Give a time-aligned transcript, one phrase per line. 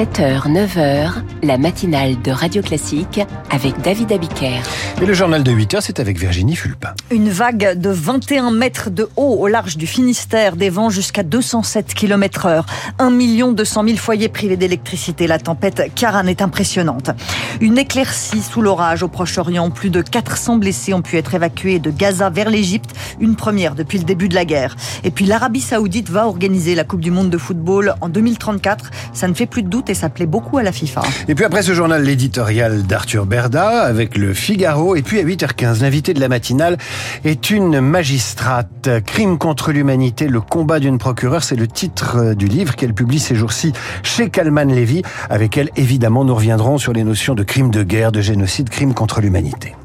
[0.00, 4.60] 7h, 9h, la matinale de Radio Classique avec David Abiker.
[5.00, 6.90] Et le journal de 8h, c'est avec Virginie Fulpin.
[7.10, 11.94] Une vague de 21 mètres de haut au large du Finistère, des vents jusqu'à 207
[11.94, 12.66] km heure.
[12.98, 13.10] 1
[13.52, 15.26] 200 000 foyers privés d'électricité.
[15.26, 17.10] La tempête Karan est impressionnante.
[17.60, 19.70] Une éclaircie sous l'orage au Proche-Orient.
[19.70, 22.90] Plus de 400 blessés ont pu être évacués de Gaza vers l'Égypte.
[23.20, 24.76] Une première depuis le début de la guerre.
[25.04, 28.90] Et puis l'Arabie Saoudite va organiser la Coupe du Monde de football en 2034.
[29.12, 31.02] Ça ne fait plus de doute et ça plaît beaucoup à la FIFA.
[31.30, 34.96] Et puis après ce journal, l'éditorial d'Arthur Berda avec le Figaro.
[34.96, 36.76] Et puis à 8h15, l'invité de la matinale
[37.24, 38.90] est une magistrate.
[39.06, 43.36] Crime contre l'humanité, le combat d'une procureure, c'est le titre du livre qu'elle publie ces
[43.36, 45.02] jours-ci chez Kalman Levy.
[45.28, 48.92] Avec elle, évidemment, nous reviendrons sur les notions de crime de guerre, de génocide, crime
[48.92, 49.76] contre l'humanité.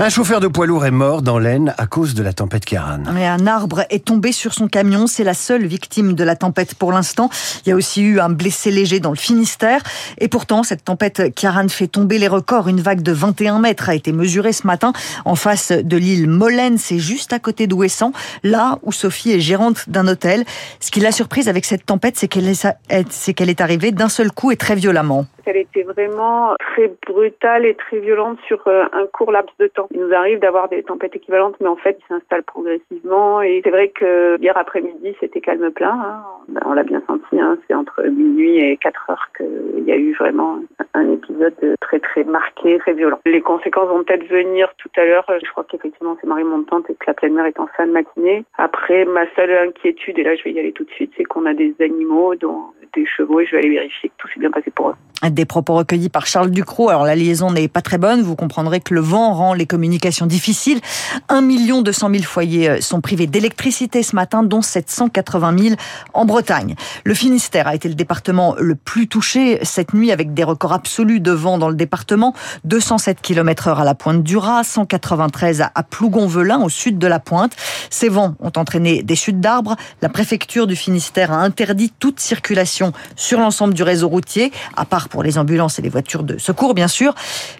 [0.00, 3.02] Un chauffeur de poids lourd est mort dans l'Aisne à cause de la tempête Kiaran.
[3.12, 5.08] Mais un arbre est tombé sur son camion.
[5.08, 7.30] C'est la seule victime de la tempête pour l'instant.
[7.66, 9.82] Il y a aussi eu un blessé léger dans le Finistère.
[10.18, 12.68] Et pourtant, cette tempête Kiaran fait tomber les records.
[12.68, 14.92] Une vague de 21 mètres a été mesurée ce matin
[15.24, 16.78] en face de l'île Molène.
[16.78, 18.12] C'est juste à côté d'Ouessant,
[18.44, 20.44] là où Sophie est gérante d'un hôtel.
[20.78, 24.30] Ce qui l'a surprise avec cette tempête, c'est qu'elle est, qu'elle est arrivée d'un seul
[24.30, 29.06] coup et très violemment elle était vraiment très brutale et très violente sur euh, un
[29.06, 29.88] court laps de temps.
[29.92, 33.42] Il nous arrive d'avoir des tempêtes équivalentes, mais en fait, ils s'installent progressivement.
[33.42, 35.90] Et c'est vrai que hier après-midi, c'était calme plein.
[35.90, 36.24] Hein.
[36.48, 37.40] Ben, on l'a bien senti.
[37.40, 37.58] Hein.
[37.66, 40.60] C'est entre minuit et 4 heures qu'il y a eu vraiment
[40.94, 43.18] un épisode très très marqué, très violent.
[43.26, 45.24] Les conséquences vont peut-être venir tout à l'heure.
[45.28, 47.92] Je crois qu'effectivement, c'est marée montante et que la pleine mer est en fin de
[47.92, 48.44] matinée.
[48.56, 51.46] Après, ma seule inquiétude, et là je vais y aller tout de suite, c'est qu'on
[51.46, 54.50] a des animaux, dont des chevaux, et je vais aller vérifier que tout s'est bien
[54.50, 54.94] passé pour eux.
[55.30, 56.90] Des propos recueillis par Charles Ducrot.
[56.90, 58.22] Alors la liaison n'est pas très bonne.
[58.22, 60.80] Vous comprendrez que le vent rend les communications difficiles.
[61.28, 65.74] 1 million 200 000 foyers euh, sont privés d'électricité ce matin, dont 780 000
[66.14, 66.76] en Bretagne.
[67.04, 71.18] Le Finistère a été le département le plus touché cette nuit avec des records absolus
[71.18, 72.32] de vent dans le département.
[72.62, 77.18] 207 km heure à la pointe du Raz, 193 à Plougonvelin au sud de la
[77.18, 77.56] pointe.
[77.90, 79.74] Ces vents ont entraîné des chutes d'arbres.
[80.00, 82.77] La préfecture du Finistère a interdit toute circulation
[83.16, 86.74] sur l'ensemble du réseau routier, à part pour les ambulances et les voitures de secours,
[86.74, 87.14] bien sûr.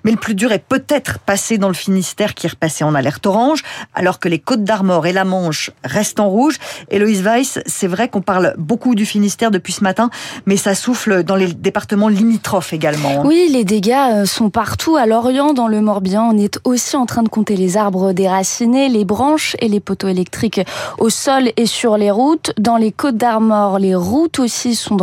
[0.04, 3.26] Mais le plus dur est peut-être passé dans le Finistère qui est repassé en alerte
[3.26, 3.62] orange,
[3.94, 6.58] alors que les Côtes d'Armor et la Manche restent en rouge.
[6.90, 10.10] Héloïse Weiss, c'est vrai qu'on parle beaucoup du Finistère depuis ce matin,
[10.46, 13.20] mais ça souffle dans les départements limitrophes également.
[13.20, 13.22] Hein.
[13.24, 14.96] Oui, les dégâts euh, sont partout.
[14.96, 18.88] À Lorient, dans le Morbihan, on est aussi en train de compter les arbres déracinés,
[18.88, 20.60] les branches et les poteaux électriques
[20.98, 22.52] au sol et sur les routes.
[22.58, 24.96] Dans les Côtes d'Armor, les routes aussi sont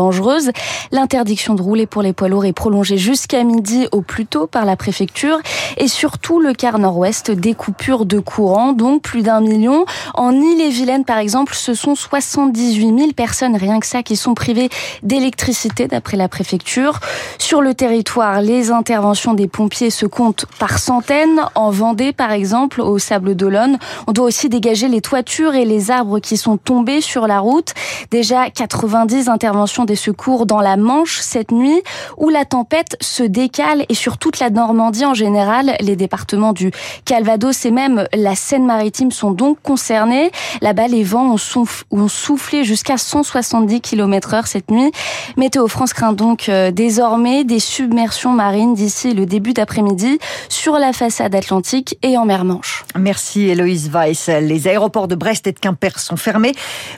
[0.91, 4.75] L'interdiction de rouler pour les poids est prolongé jusqu'à midi au plus tôt par la
[4.75, 5.39] préfecture
[5.77, 9.85] et surtout le quart nord-ouest des coupures de courant, donc plus d'un million.
[10.13, 14.69] En Ille-et-Vilaine, par exemple, ce sont 78 000 personnes, rien que ça, qui sont privées
[15.03, 16.99] d'électricité d'après la préfecture.
[17.37, 21.41] Sur le territoire, les interventions des pompiers se comptent par centaines.
[21.55, 23.77] En Vendée, par exemple, au Sable d'Olonne,
[24.07, 27.73] on doit aussi dégager les toitures et les arbres qui sont tombés sur la route.
[28.11, 31.81] Déjà 90 interventions des secours dans la Manche cette nuit
[32.17, 36.71] où la tempête se décale et sur toute la Normandie en général, les départements du
[37.05, 40.31] Calvados et même la Seine-Maritime sont donc concernés.
[40.61, 44.91] Là-bas, les vents ont, soufflé jusqu'à 170 km heure cette nuit.
[45.37, 50.19] Météo France craint donc euh, désormais des submersions marines d'ici le début d'après-midi
[50.49, 52.85] sur la façade atlantique et en mer Manche.
[52.97, 54.27] Merci Héloïse Weiss.
[54.27, 56.53] Les aéroports de Brest et de Quimper sont fermés.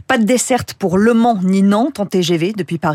[0.07, 2.86] Pas de desserte pour Le Mans ni Nantes en TGV depuis Paris.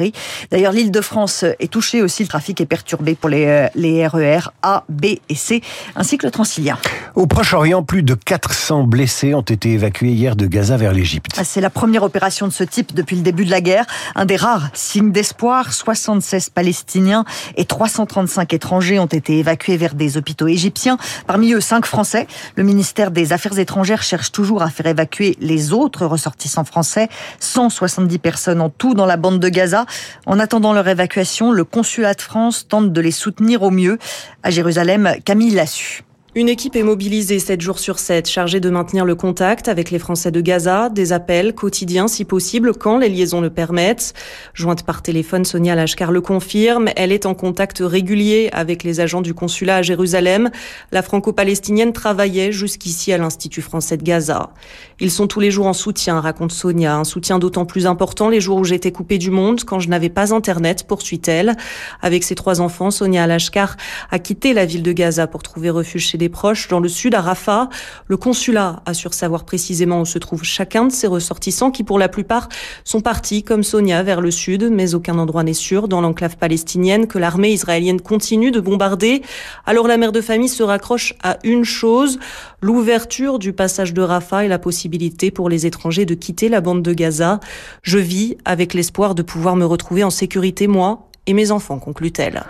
[0.51, 4.07] D'ailleurs, l'île de France est touchée aussi le trafic est perturbé pour les, euh, les
[4.07, 5.63] RER e A, B et C,
[5.97, 6.79] ainsi que le Transilien.
[7.15, 11.33] Au Proche-Orient, plus de 400 blessés ont été évacués hier de Gaza vers l'Égypte.
[11.37, 13.85] Ah, c'est la première opération de ce type depuis le début de la guerre.
[14.15, 15.73] Un des rares signes d'espoir.
[15.73, 17.25] 76 Palestiniens
[17.57, 20.97] et 335 étrangers ont été évacués vers des hôpitaux égyptiens.
[21.27, 22.27] Parmi eux, 5 Français.
[22.57, 27.09] Le ministère des Affaires étrangères cherche toujours à faire évacuer les autres ressortissants français.
[27.41, 29.82] 170 personnes en tout dans la bande de Gaza.
[30.27, 33.99] En attendant leur évacuation, le consulat de France tente de les soutenir au mieux.
[34.43, 36.05] À Jérusalem, Camille l'a su.
[36.35, 39.99] Une équipe est mobilisée 7 jours sur 7, chargée de maintenir le contact avec les
[39.99, 44.15] Français de Gaza, des appels quotidiens si possible quand les liaisons le permettent.
[44.55, 46.89] Jointe par téléphone, Sonia Lashkar le confirme.
[46.97, 50.51] Elle est en contact régulier avec les agents du consulat à Jérusalem.
[50.91, 54.55] La franco-palestinienne travaillait jusqu'ici à l'Institut français de Gaza.
[55.01, 56.97] Ils sont tous les jours en soutien, raconte Sonia.
[56.97, 60.09] Un soutien d'autant plus important les jours où j'étais coupée du monde, quand je n'avais
[60.09, 61.57] pas Internet, poursuit-elle.
[62.01, 63.77] Avec ses trois enfants, Sonia Lashkar
[64.11, 67.21] a quitté la ville de Gaza pour trouver refuge chez proches dans le sud à
[67.21, 67.69] Rafah.
[68.07, 72.09] Le consulat assure savoir précisément où se trouve chacun de ses ressortissants qui pour la
[72.09, 72.49] plupart
[72.85, 77.07] sont partis comme Sonia vers le sud, mais aucun endroit n'est sûr dans l'enclave palestinienne
[77.07, 79.23] que l'armée israélienne continue de bombarder.
[79.67, 82.19] Alors la mère de famille se raccroche à une chose,
[82.61, 86.83] l'ouverture du passage de Rafah et la possibilité pour les étrangers de quitter la bande
[86.83, 87.41] de Gaza.
[87.83, 92.43] Je vis avec l'espoir de pouvoir me retrouver en sécurité, moi et mes enfants, conclut-elle.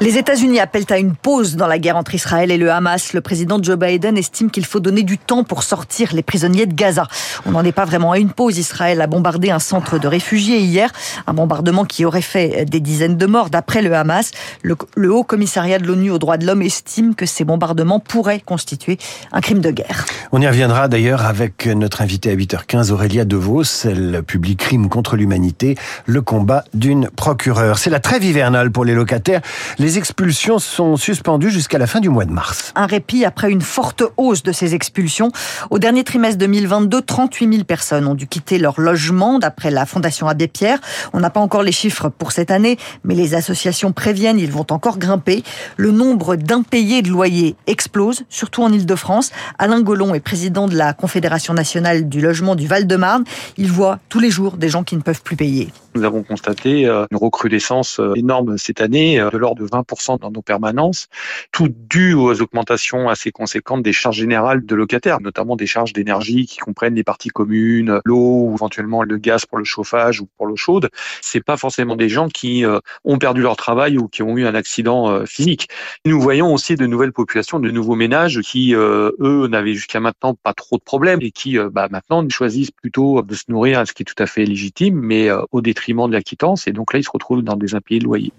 [0.00, 3.14] Les États-Unis appellent à une pause dans la guerre entre Israël et le Hamas.
[3.14, 6.74] Le président Joe Biden estime qu'il faut donner du temps pour sortir les prisonniers de
[6.74, 7.08] Gaza.
[7.46, 8.58] On n'en est pas vraiment à une pause.
[8.58, 10.92] Israël a bombardé un centre de réfugiés hier,
[11.26, 14.30] un bombardement qui aurait fait des dizaines de morts d'après le Hamas.
[14.62, 18.40] Le, le Haut Commissariat de l'ONU aux droits de l'homme estime que ces bombardements pourraient
[18.40, 18.98] constituer
[19.32, 20.04] un crime de guerre.
[20.32, 23.86] On y reviendra d'ailleurs avec notre invitée à 8h15, Aurélia DeVos.
[23.86, 27.78] Elle publie Crime contre l'humanité, le combat d'une procureure.
[27.78, 29.40] C'est la hivernale pour les locataires.
[29.78, 32.72] Les expulsions sont suspendues jusqu'à la fin du mois de mars.
[32.74, 35.30] Un répit après une forte hausse de ces expulsions.
[35.70, 40.28] Au dernier trimestre 2022, 38 000 personnes ont dû quitter leur logement, d'après la Fondation
[40.28, 40.78] Abbé Pierre.
[41.12, 44.66] On n'a pas encore les chiffres pour cette année, mais les associations préviennent, ils vont
[44.70, 45.42] encore grimper.
[45.76, 49.30] Le nombre d'impayés de loyers explose, surtout en Ile-de-France.
[49.58, 53.24] Alain Gollon est président de la Confédération nationale du logement du Val-de-Marne.
[53.56, 55.68] Il voit tous les jours des gens qui ne peuvent plus payer.
[55.94, 61.08] Nous avons constaté une recrudescence énorme cette année, de l'ordre de 20% dans nos permanences,
[61.50, 66.46] tout dû aux augmentations assez conséquentes des charges générales de locataires, notamment des charges d'énergie
[66.46, 70.46] qui comprennent les parties communes, l'eau ou éventuellement le gaz pour le chauffage ou pour
[70.46, 70.88] l'eau chaude.
[71.20, 72.64] C'est pas forcément des gens qui
[73.04, 75.68] ont perdu leur travail ou qui ont eu un accident physique.
[76.04, 80.52] Nous voyons aussi de nouvelles populations, de nouveaux ménages qui, eux, n'avaient jusqu'à maintenant pas
[80.52, 84.06] trop de problèmes et qui, bah, maintenant, choisissent plutôt de se nourrir, ce qui est
[84.06, 86.66] tout à fait légitime, mais au détriment de la quittance.
[86.66, 88.32] Et donc là, ils se retrouvent dans des impayés de loyer.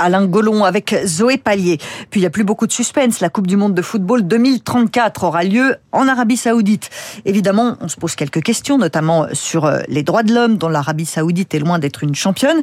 [0.00, 1.78] Alain Gollon avec Zoé Pallier.
[2.10, 3.18] Puis il n'y a plus beaucoup de suspense.
[3.18, 6.88] La Coupe du Monde de football 2034 aura lieu en Arabie Saoudite.
[7.24, 11.52] Évidemment, on se pose quelques questions, notamment sur les droits de l'homme, dont l'Arabie Saoudite
[11.54, 12.60] est loin d'être une championne.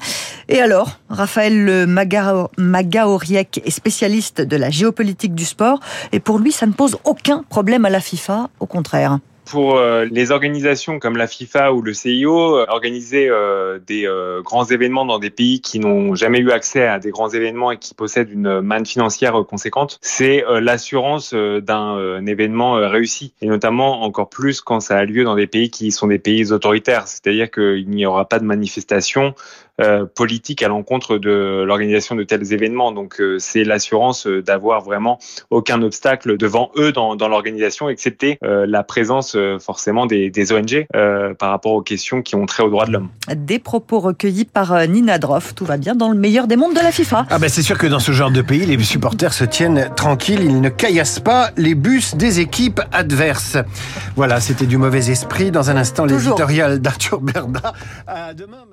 [0.47, 5.81] Et alors, Raphaël Magaoriek est spécialiste de la géopolitique du sport.
[6.13, 8.49] Et pour lui, ça ne pose aucun problème à la FIFA.
[8.61, 13.29] Au contraire pour les organisations comme la FIFA ou le CIO, organiser
[13.85, 14.09] des
[14.43, 17.77] grands événements dans des pays qui n'ont jamais eu accès à des grands événements et
[17.77, 23.33] qui possèdent une manne financière conséquente, c'est l'assurance d'un événement réussi.
[23.41, 26.51] Et notamment encore plus quand ça a lieu dans des pays qui sont des pays
[26.51, 27.07] autoritaires.
[27.07, 29.35] C'est-à-dire qu'il n'y aura pas de manifestation
[29.81, 32.93] euh, politique à l'encontre de l'organisation de tels événements.
[32.93, 35.19] Donc euh, c'est l'assurance d'avoir vraiment
[35.49, 40.87] aucun obstacle devant eux dans, dans l'organisation, excepté euh, la présence forcément des, des ONG
[41.37, 43.09] par rapport aux questions qui ont trait aux droits de l'homme.
[43.35, 45.53] Des propos recueillis par Nina Droff.
[45.55, 47.25] Tout va bien dans le meilleur des mondes de la FIFA.
[47.29, 50.43] Ah ben c'est sûr que dans ce genre de pays, les supporters se tiennent tranquilles.
[50.43, 53.57] Ils ne caillassent pas les bus des équipes adverses.
[54.15, 55.51] Voilà, c'était du mauvais esprit.
[55.51, 57.73] Dans un instant, l'éditorial d'Arthur Berda.
[58.07, 58.65] À demain.